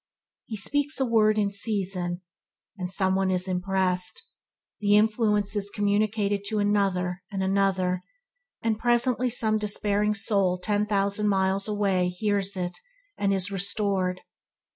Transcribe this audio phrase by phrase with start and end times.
[0.47, 2.21] He speaks a word in season,
[2.75, 4.23] and some one is impressed;
[4.79, 8.03] the influence is communicated to another, and another,
[8.63, 12.79] and presently some despairing soul ten thousand miles away hears it
[13.15, 14.21] and is restored.